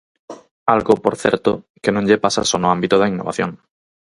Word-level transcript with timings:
Algo, 0.73 0.93
por 1.03 1.15
certo, 1.23 1.51
que 1.81 1.93
non 1.93 2.07
lle 2.07 2.21
pasa 2.23 2.47
só 2.49 2.57
no 2.61 2.71
ámbito 2.75 2.95
da 2.97 3.11
innovación. 3.13 3.51